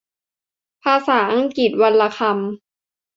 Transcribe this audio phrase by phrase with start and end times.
[0.83, 2.33] ภาษาอังกฤษวันละคำ